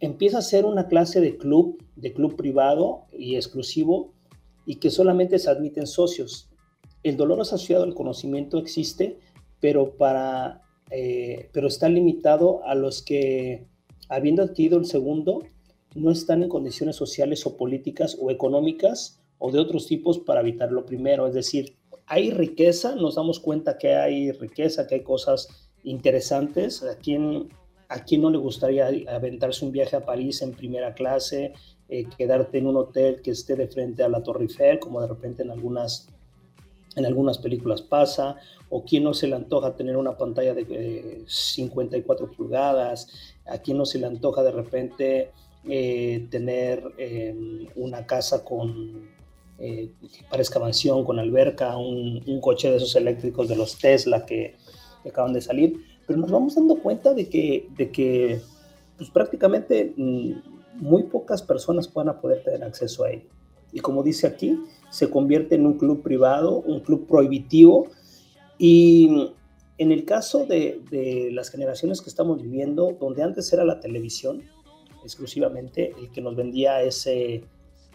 [0.00, 4.17] Empieza a ser una clase de club, de club privado y exclusivo
[4.68, 6.50] y que solamente se admiten socios.
[7.02, 9.18] El dolor asociado al conocimiento existe,
[9.60, 10.60] pero para
[10.90, 13.66] eh, pero está limitado a los que,
[14.10, 15.42] habiendo adquirido el segundo,
[15.94, 20.70] no están en condiciones sociales o políticas o económicas o de otros tipos para evitar
[20.70, 21.26] lo primero.
[21.26, 25.48] Es decir, hay riqueza, nos damos cuenta que hay riqueza, que hay cosas
[25.82, 26.82] interesantes.
[26.82, 27.48] ¿A quién,
[27.88, 31.52] a quién no le gustaría aventarse un viaje a París en primera clase,
[31.88, 35.08] eh, quedarte en un hotel que esté de frente a la Torre Eiffel, como de
[35.08, 36.08] repente en algunas
[36.98, 38.36] en algunas películas pasa,
[38.68, 43.78] o quién no se le antoja tener una pantalla de eh, 54 pulgadas, a quién
[43.78, 45.30] no se le antoja de repente
[45.68, 49.16] eh, tener eh, una casa con
[49.58, 49.90] que
[50.30, 54.54] parezca mansión, con alberca, un, un, coche de esos eléctricos de los Tesla que,
[55.02, 58.40] que, acaban de salir, pero nos vamos dando cuenta de que, de que
[58.96, 60.32] pues, prácticamente mm,
[60.80, 63.28] muy pocas personas van a poder tener acceso a ello.
[63.72, 64.58] Y como dice aquí,
[64.90, 67.88] se convierte en un club privado, un club prohibitivo.
[68.58, 69.32] Y
[69.76, 74.42] en el caso de, de, las generaciones que estamos viviendo, donde antes era la televisión
[75.04, 77.44] exclusivamente el que nos vendía ese,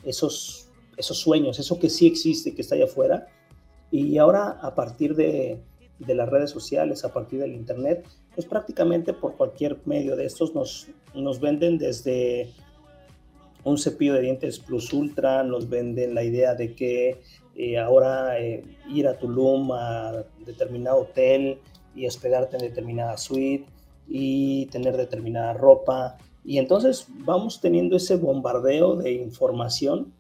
[0.04, 3.28] esos, esos sueños, eso que sí existe, que está allá afuera,
[3.92, 5.60] y ahora a partir de,
[6.00, 10.56] de las redes sociales, a partir del Internet, pues prácticamente por cualquier medio de estos
[10.56, 12.52] nos, nos venden desde
[13.64, 17.22] un cepillo de dientes Plus Ultra, nos venden la idea de que
[17.56, 21.60] eh, ahora eh, ir a Tulum a determinado hotel
[21.96, 23.66] y hospedarte en determinada suite,
[24.08, 26.18] y tener determinada ropa.
[26.44, 30.14] Y entonces vamos teniendo ese bombardeo de información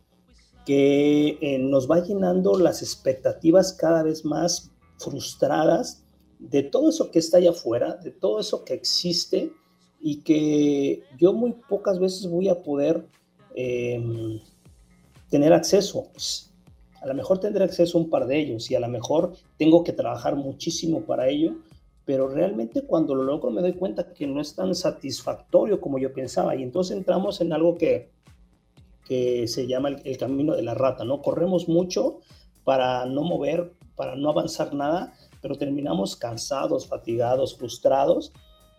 [0.65, 6.05] que eh, nos va llenando las expectativas cada vez más frustradas
[6.39, 9.51] de todo eso que está allá afuera, de todo eso que existe
[9.99, 13.05] y que yo muy pocas veces voy a poder
[13.55, 14.39] em,
[15.29, 16.07] tener acceso.
[16.11, 16.53] Pues,
[17.01, 19.83] a lo mejor tendré acceso a un par de ellos y a lo mejor tengo
[19.83, 21.55] que trabajar muchísimo para ello,
[22.05, 26.13] pero realmente cuando lo logro me doy cuenta que no es tan satisfactorio como yo
[26.13, 28.09] pensaba y entonces entramos en algo que,
[29.05, 31.21] que se llama el, camino de la rata, ¿no?
[31.21, 32.19] Corremos mucho
[32.63, 38.31] para no mover, para no avanzar nada, pero terminamos cansados, fatigados, frustrados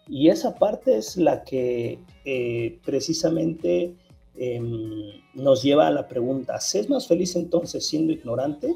[0.08, 3.94] y esa parte es la que eh, precisamente
[4.36, 8.74] em, nos lleva a la pregunta, ¿es más feliz entonces siendo ignorante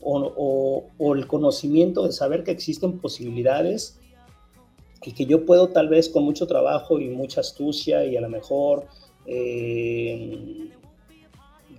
[0.00, 3.98] o, el conocimiento de saber que existen posibilidades
[5.02, 8.28] y que yo puedo tal vez con mucho trabajo y mucha astucia y a lo
[8.28, 8.86] mejor
[9.26, 10.68] eh,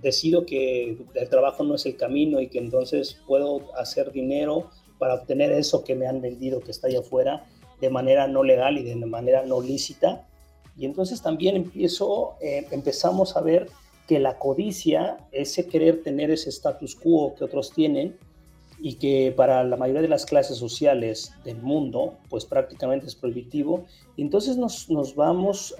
[0.02, 5.14] decido que el trabajo no es el camino y que entonces puedo hacer dinero para
[5.14, 7.46] obtener eso que me han vendido que está allá afuera
[7.80, 10.26] de manera no legal y de manera no lícita.
[10.76, 13.68] Y entonces también empiezo, eh, empezamos a ver
[14.06, 18.16] que la codicia, ese querer tener ese status quo que otros tienen
[18.78, 23.86] y que para la mayoría de las clases sociales del mundo, pues prácticamente es prohibitivo,
[24.16, 25.74] y entonces nos, nos vamos,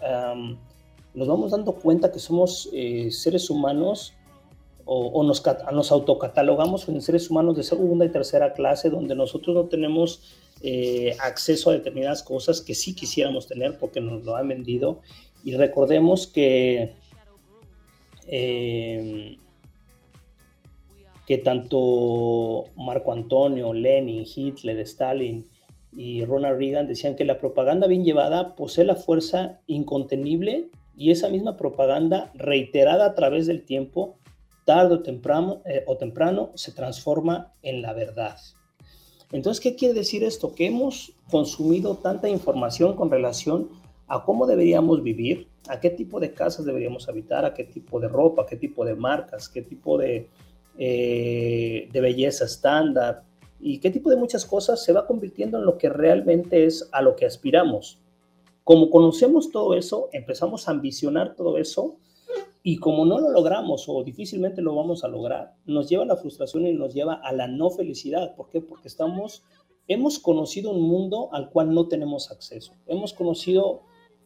[1.14, 4.14] nos vamos dando cuenta que somos eh, seres humanos
[4.86, 5.42] o, nos,
[5.72, 10.22] nos autocatalogamos en seres humanos de segunda y tercera clase, donde nosotros no tenemos
[10.62, 15.00] eh, acceso a determinadas cosas que sí quisiéramos tener porque nos lo han vendido.
[15.44, 16.94] Y recordemos que
[18.26, 19.36] eh,
[21.26, 25.44] que tanto Marco Antonio, Lenin, Hitler, Stalin
[25.92, 31.28] y Ronald Reagan decían que la propaganda bien llevada posee la fuerza incontenible y esa
[31.28, 34.18] misma propaganda reiterada a través del tiempo,
[34.64, 38.36] tarde o eh, o temprano se transforma en la verdad.
[39.32, 40.54] Entonces, ¿qué quiere decir esto?
[40.54, 43.68] Que hemos consumido tanta información con relación
[44.06, 48.08] a cómo deberíamos vivir, a qué tipo de casas deberíamos habitar, a qué tipo de
[48.08, 50.28] ropa, qué tipo de marcas, qué tipo de,
[50.78, 53.24] eh, de belleza estándar
[53.58, 57.02] y qué tipo de muchas cosas se va convirtiendo en lo que realmente es a
[57.02, 57.98] lo que aspiramos.
[58.62, 61.96] Como conocemos todo eso, empezamos a ambicionar todo eso
[62.68, 66.16] y como no lo logramos o difícilmente lo vamos a lograr, nos lleva a la
[66.16, 68.34] frustración y nos lleva a la no felicidad.
[68.34, 68.60] ¿Por qué?
[68.60, 69.44] Porque estamos,
[69.86, 72.72] hemos conocido un mundo al cual no tenemos acceso.
[72.88, 73.82] Hemos conocido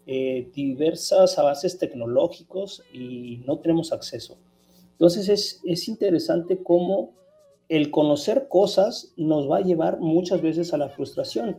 [0.06, 4.38] eh, diversas avances tecnológicos y no tenemos acceso.
[4.92, 7.12] Entonces es, es interesante cómo
[7.68, 11.58] el conocer cosas nos va a llevar muchas veces a la frustración.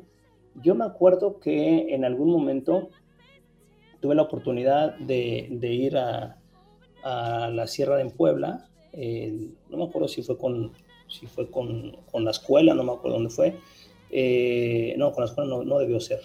[0.55, 2.89] Yo me acuerdo que en algún momento
[3.99, 6.40] tuve la oportunidad de, de ir a,
[7.03, 10.71] a, la Sierra de Puebla, no me acuerdo si fue con,
[11.07, 13.57] si fue con, con, la escuela, no me acuerdo dónde fue,
[14.09, 16.21] eh, no, con la escuela no, no debió ser,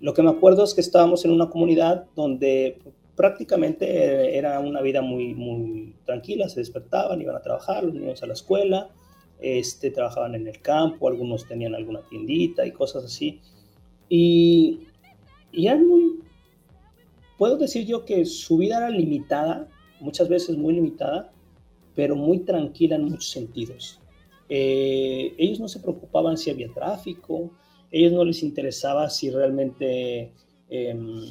[0.00, 2.78] lo que me acuerdo es que estábamos en una comunidad donde
[3.16, 8.26] prácticamente era una vida muy, muy tranquila, se despertaban, iban a trabajar, los niños a
[8.26, 8.90] la escuela,
[9.40, 13.40] este, trabajaban en el campo, algunos tenían alguna tiendita y cosas así.
[14.08, 14.80] Y,
[15.50, 16.20] y era muy,
[17.38, 19.66] puedo decir yo que su vida era limitada,
[20.00, 21.32] muchas veces muy limitada,
[21.94, 24.00] pero muy tranquila en muchos sentidos.
[24.48, 27.50] Eh, ellos no se preocupaban si había tráfico,
[27.90, 30.32] ellos no les interesaba si realmente
[30.68, 31.22] em,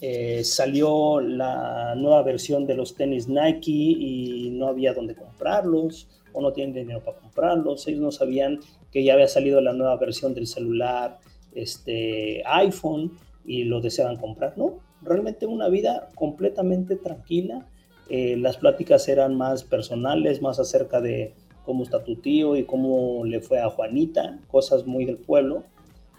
[0.00, 6.40] eh, salió la nueva versión de los tenis Nike y no había dónde comprarlos o
[6.40, 7.86] no tienen dinero para comprarlos.
[7.86, 8.60] Ellos no sabían
[8.90, 11.18] que ya había salido la nueva versión del celular
[11.54, 13.12] este, iPhone
[13.44, 14.56] y lo deseaban comprar.
[14.56, 17.66] No, realmente una vida completamente tranquila.
[18.08, 21.34] Eh, las pláticas eran más personales, más acerca de
[21.64, 25.62] cómo está tu tío y cómo le fue a Juanita, cosas muy del pueblo,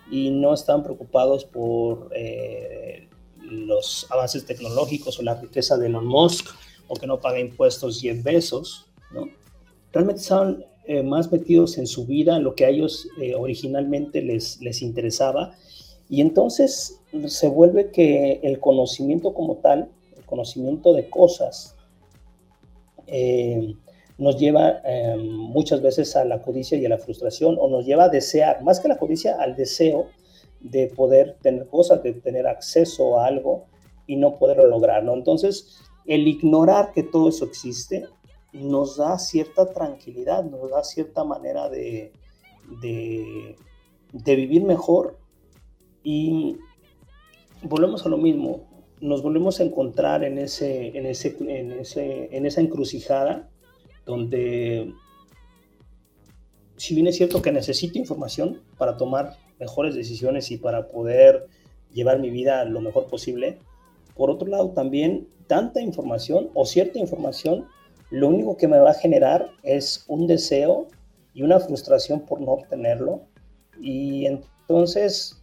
[0.10, 3.08] y no están preocupados por eh,
[3.42, 6.48] los avances tecnológicos o la riqueza de Elon Musk
[6.88, 9.30] o que no paga impuestos 10 besos, ¿no?
[9.94, 14.22] Realmente estaban eh, más metidos en su vida, en lo que a ellos eh, originalmente
[14.22, 15.54] les, les interesaba,
[16.12, 21.78] y entonces se vuelve que el conocimiento como tal, el conocimiento de cosas,
[24.18, 28.04] nos lleva em, muchas veces a la codicia y a la frustración, o nos lleva
[28.04, 30.08] a desear, más que la codicia, al deseo
[30.60, 33.68] de poder tener cosas, de tener acceso a algo
[34.06, 35.14] y no poderlo lograr, ¿no?
[35.14, 38.06] Entonces, el ignorar que todo eso existe
[38.52, 42.12] nos da cierta tranquilidad, nos da cierta manera de,
[42.82, 45.21] de vivir mejor
[46.04, 46.58] Y
[47.64, 48.68] volvemos a lo mismo,
[49.00, 53.50] nos volvemos a encontrar en, ese, en, ese, en, ese, en esa encrucijada
[54.06, 54.94] donde
[56.78, 61.46] si bien es cierto que necesito información para tomar mejores decisiones y para poder
[61.94, 63.60] llevar mi vida lo mejor posible,
[64.16, 67.68] por otro lado también tanta información o cierta información
[68.10, 70.88] lo único que me va a generar es un deseo
[71.34, 73.22] y una frustración por no obtenerlo.
[73.80, 75.41] Y entonces,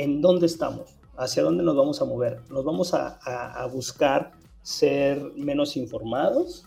[0.00, 0.96] ¿en dónde estamos?
[1.18, 2.40] ¿Hacia dónde nos vamos a mover?
[2.48, 4.32] ¿Nos vamos a, buscar
[4.62, 6.66] ser menos informados?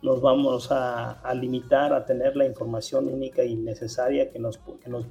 [0.00, 5.06] ¿Nos vamos a, limitar a tener la información única y necesaria que nos, que nos,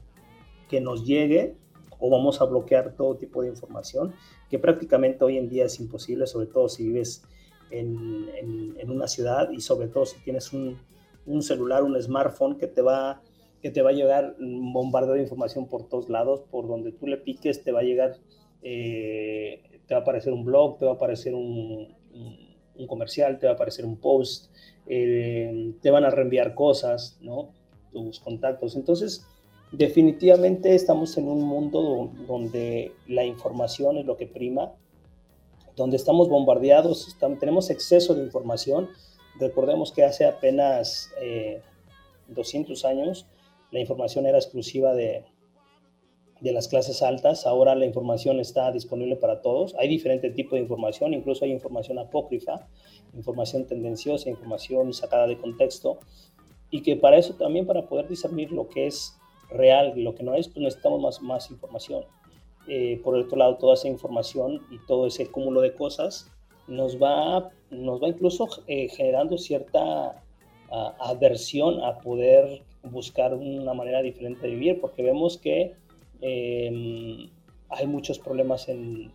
[0.70, 1.58] que nos llegue?
[2.00, 4.14] ¿O vamos a bloquear todo tipo de información?
[4.50, 7.26] Que prácticamente hoy en día es imposible, sobre todo si vives
[7.70, 10.78] en, una ciudad y sobre todo si tienes un,
[11.26, 13.22] un, celular, un smartphone que te va
[13.62, 17.08] que te va a llegar un bombardeo de información por todos lados, por donde tú
[17.08, 18.18] le piques te va a llegar,
[18.62, 21.96] eh, te va a aparecer un blog, te va a aparecer un,
[22.76, 24.52] un, comercial, te va a aparecer un post,
[24.86, 27.50] eh, te van a reenviar cosas, ¿no?
[27.92, 28.76] Tus contactos.
[28.76, 29.26] Entonces,
[29.72, 34.74] definitivamente estamos en un mundo donde la información es lo que prima
[35.78, 38.90] donde estamos bombardeados, tenemos exceso de información.
[39.40, 41.12] Recordemos que hace apenas
[42.28, 43.28] 200 eh, años
[43.72, 45.26] la información era exclusiva de,
[46.42, 49.76] de las clases altas, ahora la información está disponible para todos.
[49.80, 52.68] Hay diferente tipo de información, incluso hay información apócrifa,
[53.14, 56.00] información tendenciosa, información sacada de contexto,
[56.70, 59.18] y que para eso también, para poder discernir lo que es
[59.50, 62.04] real y lo que no es, pues necesitamos más, más información.
[62.68, 66.30] Eh, por otro lado, toda esa información y todo ese cúmulo de cosas
[66.68, 70.24] nos va, nos va incluso eh, generando cierta
[71.00, 75.74] aversión a poder buscar una manera diferente de vivir, porque vemos que
[76.22, 77.30] em,
[77.70, 79.12] hay muchos problemas en,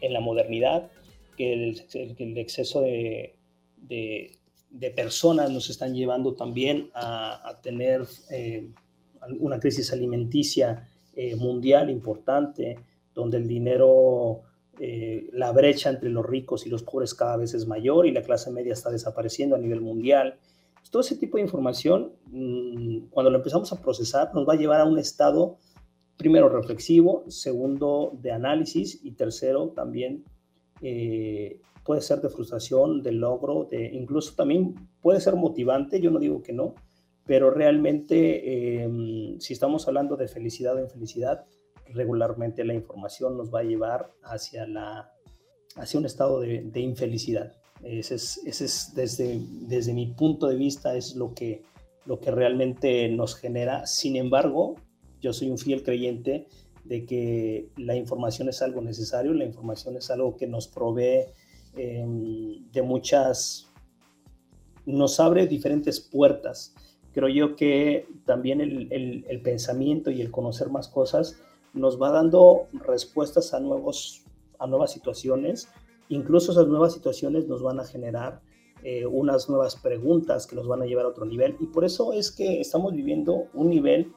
[0.00, 0.90] en, la modernidad,
[1.36, 3.34] que el, exceso de,
[3.76, 8.68] de, personas nos están llevando también a, tener eh,
[9.38, 12.78] una crisis alimenticia eh, mundial importante,
[13.14, 14.42] donde el dinero,
[14.78, 18.22] eh, la brecha entre los ricos y los pobres cada vez es mayor y la
[18.22, 20.38] clase media está desapareciendo a nivel mundial.
[20.90, 24.80] Todo ese tipo de información, mm, cuando lo empezamos a procesar, nos va a llevar
[24.80, 25.58] a un estado,
[26.16, 30.24] primero, reflexivo, segundo, de análisis y tercero, también
[30.80, 36.18] eh, puede ser de frustración, de logro, de incluso también puede ser motivante, yo no
[36.18, 36.74] digo que no,
[37.28, 41.44] pero realmente em, si estamos hablando de felicidad o infelicidad,
[41.92, 45.12] regularmente la información nos va a llevar hacia, la,
[45.76, 47.52] hacia un estado de, infelicidad.
[47.82, 51.62] Ese es, desde, desde mi punto de vista es lo que,
[52.06, 53.86] lo que realmente nos genera.
[53.86, 54.76] Sin embargo,
[55.20, 56.48] yo soy un fiel creyente
[56.84, 61.26] de que la información es algo necesario, la información es algo que nos provee
[61.76, 63.68] em, de muchas,
[64.86, 66.74] nos abre diferentes puertas
[67.18, 71.36] creo yo que también el, pensamiento y el conocer más cosas
[71.74, 74.22] nos va dando respuestas a, nuevos,
[74.60, 75.68] a nuevas situaciones.
[76.08, 78.40] Incluso esas nuevas situaciones nos van a generar
[78.82, 81.56] eh, unas nuevas preguntas que nos van a llevar a otro nivel.
[81.60, 84.12] Y por eso es que estamos viviendo un nivel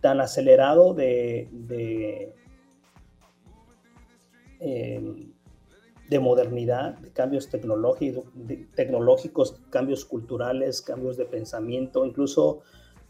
[0.00, 2.34] tan acelerado de, de
[6.08, 8.24] de modernidad, de cambios tecnológicos,
[8.74, 12.60] tecnológicos, cambios culturales, cambios de pensamiento, incluso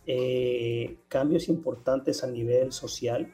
[0.06, 3.32] eh, cambios importantes a nivel social.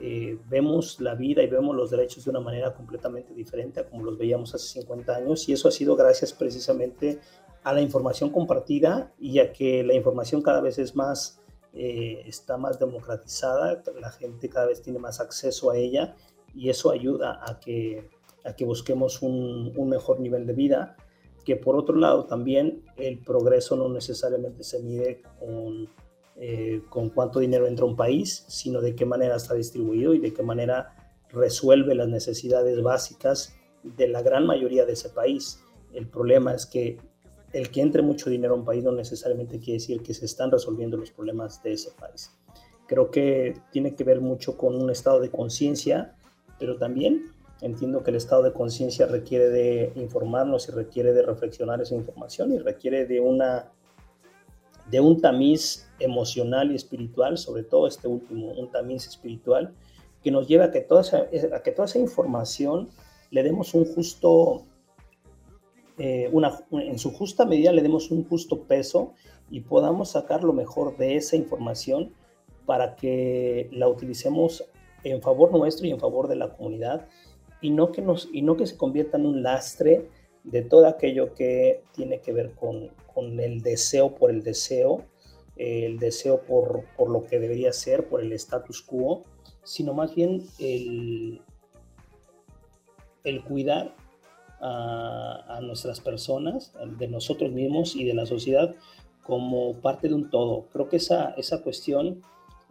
[0.00, 4.04] Eh, vemos la vida y vemos los derechos de una manera completamente diferente a como
[4.04, 7.20] los veíamos hace 50 años y eso ha sido gracias precisamente
[7.62, 11.42] a la información compartida y a que la información cada vez es más,
[11.74, 16.16] eh, está más democratizada, la gente cada vez tiene más acceso a ella
[16.54, 18.08] y eso ayuda a que
[18.44, 20.96] a que busquemos un, mejor nivel de vida,
[21.44, 25.88] que por otro lado también el progreso no necesariamente se mide con,
[26.36, 30.32] eh, con cuánto dinero entra un país, sino de qué manera está distribuido y de
[30.32, 30.94] qué manera
[31.28, 35.60] resuelve las necesidades básicas de la gran mayoría de ese país.
[35.92, 36.98] El problema es que
[37.52, 40.50] el que entre mucho dinero a un país no necesariamente quiere decir que se están
[40.50, 42.30] resolviendo los problemas de ese país.
[42.86, 46.16] Creo que tiene que ver mucho con un estado de conciencia,
[46.58, 51.80] pero también Entiendo que el estado de conciencia requiere de informarnos y requiere de reflexionar
[51.82, 53.70] esa información y requiere de, una,
[54.90, 59.74] de un tamiz emocional y espiritual, sobre todo este último, un tamiz espiritual,
[60.22, 62.88] que nos lleva a que toda esa, que toda esa información
[63.30, 64.64] le demos un justo,
[65.98, 69.14] eh, una, en su justa medida le demos un justo peso
[69.50, 72.12] y podamos sacar lo mejor de esa información
[72.66, 74.64] para que la utilicemos
[75.04, 77.06] en favor nuestro y en favor de la comunidad
[77.60, 80.08] y no que, nos, y no que se convierta en un lastre
[80.44, 82.90] de todo aquello que tiene que ver con,
[83.38, 85.04] el deseo por el deseo,
[85.56, 89.24] el deseo por, lo que debería ser, por el status quo,
[89.62, 91.42] sino más bien el,
[93.24, 93.94] el cuidar
[94.60, 98.74] a, nuestras personas, de nosotros mismos y de la sociedad
[99.22, 100.66] como parte de un todo.
[100.72, 102.22] Creo que esa, esa cuestión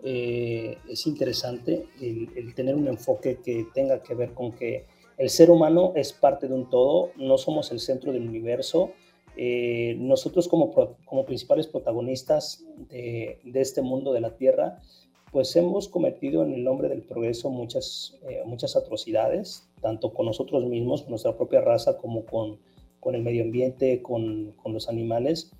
[0.03, 4.85] eh, es interesante, el, tener un enfoque que tenga que ver con que
[5.19, 8.91] el ser humano es parte de un todo, no somos el centro del universo.
[9.35, 10.71] Eh, nosotros como,
[11.25, 14.79] principales protagonistas de, este mundo de la Tierra,
[15.33, 20.65] pues hemos cometido en el nombre del progreso muchas, eh, muchas atrocidades, tanto con nosotros
[20.65, 22.57] mismos, con nuestra propia raza, como con,
[23.13, 25.51] el medio ambiente, con, los animales.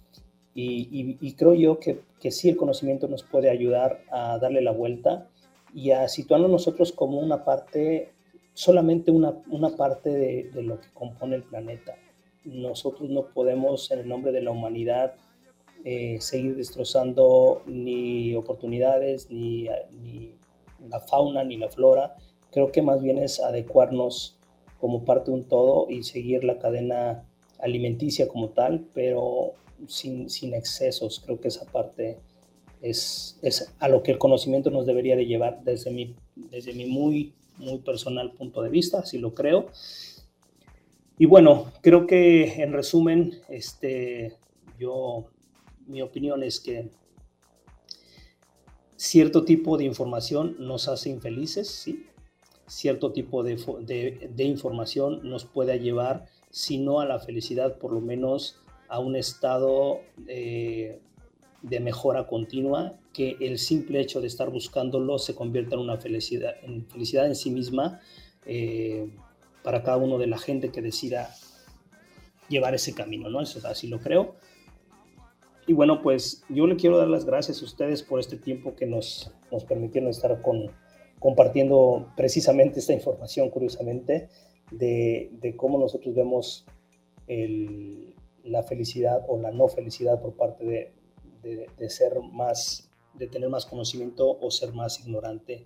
[0.55, 4.71] Y, y, creo yo que, que, sí el conocimiento nos puede ayudar a darle la
[4.71, 5.27] vuelta
[5.73, 8.13] y a situarnos nosotros como una parte
[8.59, 11.95] solamente una, una parte de, de, lo que compone el planeta.
[12.43, 15.15] Nosotros no podemos, en el nombre de la humanidad,
[15.85, 19.69] eh, seguir destrozando ni oportunidades, ni,
[20.01, 20.33] ni,
[20.89, 22.17] la fauna, ni la flora.
[22.51, 24.37] Creo que más bien es adecuarnos
[24.77, 27.23] como parte de un todo y seguir la cadena
[27.59, 29.53] alimenticia como tal, pero
[29.87, 31.21] sin, sin excesos.
[31.21, 32.19] Creo que esa parte
[32.81, 36.83] es, es, a lo que el conocimiento nos debería de llevar desde mi, desde mi
[36.83, 39.67] muy muy personal punto de vista, así lo creo.
[41.17, 44.37] Y bueno, creo que en resumen, este,
[44.79, 45.27] yo,
[45.85, 46.89] mi opinión es que
[48.95, 52.05] cierto tipo de información nos hace infelices, ¿sí?
[52.67, 53.57] Cierto tipo de,
[54.29, 59.15] de, información nos puede llevar, si no a la felicidad, por lo menos a un
[59.15, 60.01] estado
[61.61, 66.55] de mejora continua que el simple hecho de estar buscándolo se convierta en una felicidad
[66.63, 67.99] en, felicidad en sí misma
[68.45, 69.09] eh,
[69.63, 71.29] para cada uno de la gente que decida
[72.47, 73.41] llevar ese camino, ¿no?
[73.41, 74.35] Eso así lo creo.
[75.67, 78.87] Y bueno, pues yo le quiero dar las gracias a ustedes por este tiempo que
[78.87, 80.71] nos, nos permitieron estar con,
[81.19, 84.29] compartiendo precisamente esta información, curiosamente,
[84.71, 86.65] de, de cómo nosotros vemos
[87.27, 90.91] el, la felicidad o la no felicidad por parte de,
[91.41, 95.65] de, ser más de tener más conocimiento o ser más ignorante.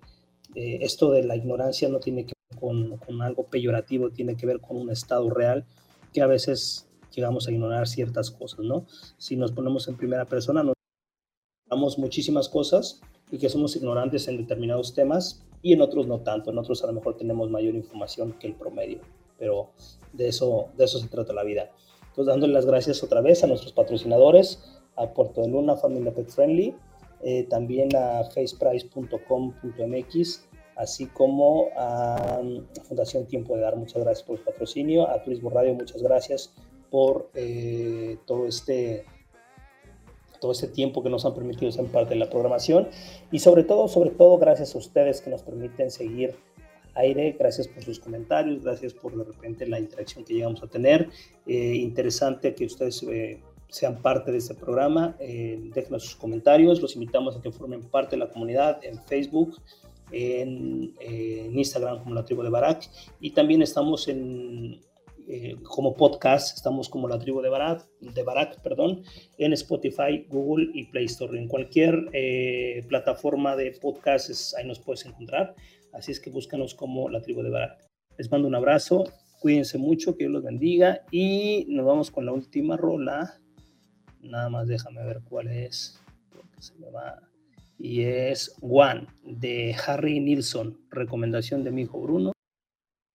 [0.54, 4.46] Eh, esto de la ignorancia no tiene que ver con, con, algo peyorativo, tiene que
[4.46, 5.64] ver con un estado real
[6.12, 8.86] que a veces llegamos a ignorar ciertas cosas, ¿no?
[9.18, 10.74] Si nos ponemos en primera persona, nos
[11.68, 13.00] damos muchísimas cosas
[13.30, 16.86] y que somos ignorantes en determinados temas y en otros no tanto, en otros a
[16.88, 19.00] lo mejor tenemos mayor información que el promedio,
[19.38, 19.70] pero
[20.12, 21.70] de eso, de eso se trata la vida.
[22.02, 26.28] Entonces, dándole las gracias otra vez a nuestros patrocinadores, a Puerto de Luna, Familia Pet
[26.28, 26.74] Friendly,
[27.22, 32.42] eh, también a faceprice.com.mx, así como a
[32.86, 33.76] Fundación Tiempo de Dar.
[33.76, 36.52] Muchas gracias por el patrocinio, a Turismo Radio, muchas gracias
[36.90, 39.04] por eh, todo este
[40.40, 42.88] todo este tiempo que nos han permitido ser parte de la programación
[43.32, 46.36] y sobre todo, sobre todo, gracias a ustedes que nos permiten seguir
[46.94, 51.08] aire, gracias por sus comentarios, gracias por de repente la interacción que llegamos a tener.
[51.46, 53.02] Eh, interesante que ustedes
[53.68, 55.16] sean parte de este programa.
[55.18, 56.80] Eh, déjenos sus comentarios.
[56.80, 59.60] Los invitamos a que formen parte de la comunidad en Facebook,
[60.12, 62.88] en, eh, Instagram como la tribu de Barak.
[63.20, 64.80] Y también estamos en,
[65.26, 69.02] eh, como podcast, estamos como la tribu de Barak, de Barak perdón,
[69.38, 71.38] en Spotify, Google y Play Store.
[71.38, 72.10] En cualquier
[72.88, 75.54] plataforma de podcast ahí nos puedes encontrar.
[75.92, 77.78] Así es que búscanos como la tribu de Barak.
[78.18, 79.04] Les mando un abrazo.
[79.40, 83.40] Cuídense mucho, que Dios los bendiga y nos vamos con la última rola
[84.24, 86.00] Nada más déjame ver cuál es,
[86.32, 87.20] porque se va.
[87.78, 92.32] Y es One de Harry Nilsson, recomendación de mi hijo Bruno.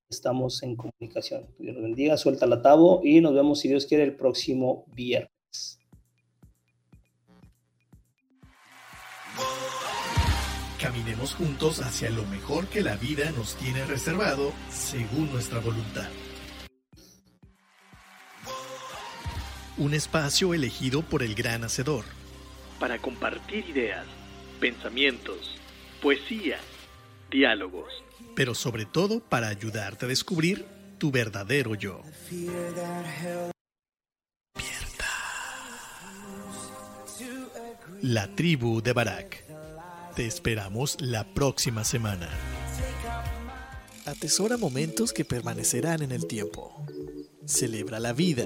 [0.10, 1.48] Estamos en comunicación.
[1.58, 5.30] Dios los bendiga, suelta la tabo y nos vemos, si Dios quiere, el próximo viernes.
[10.80, 16.08] Caminemos juntos hacia lo mejor que la vida nos tiene reservado según nuestra voluntad.
[19.80, 22.04] Un espacio elegido por el gran hacedor.
[22.80, 24.06] Para compartir ideas,
[24.60, 25.56] pensamientos,
[26.02, 26.60] poesía,
[27.32, 27.88] diálogos.
[28.36, 30.66] Pero sobre todo para ayudarte a descubrir
[30.98, 32.04] tu verdadero yo.
[38.02, 39.46] La tribu de Barak.
[40.14, 42.30] Te esperamos la próxima semana.
[44.06, 46.86] Atesora momentos que permanecerán en el tiempo.
[47.46, 48.46] Celebra la vida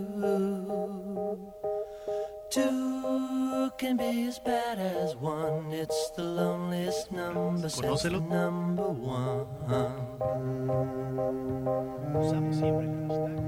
[3.81, 5.71] Can be as bad as one.
[5.71, 8.21] It's the loneliest number since Conócelo.
[8.29, 9.47] number one.
[12.13, 13.41] Usamos siempre el hashtag.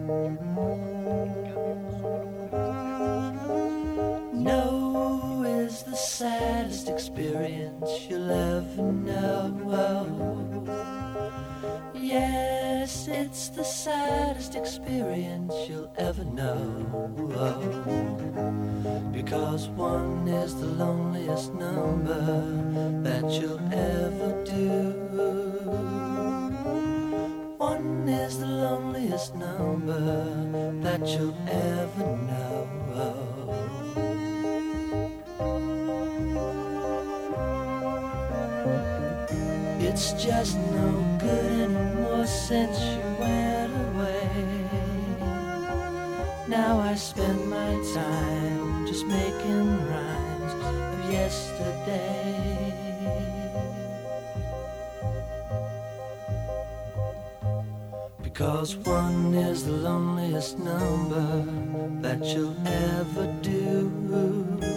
[0.55, 1.82] No
[6.13, 9.49] saddest experience you'll ever know.
[11.95, 16.59] Yes, it's the saddest experience you'll ever know.
[19.11, 22.21] Because one is the loneliest number
[23.01, 24.91] that you'll ever do.
[27.57, 29.99] One is the loneliest number
[30.83, 33.82] that you'll ever know.
[39.93, 40.89] It's just no
[41.19, 44.27] good anymore since you went away.
[46.47, 52.73] Now I spend my time just making rhymes of yesterday.
[58.23, 61.45] Because one is the loneliest number
[62.01, 64.72] that you'll ever do.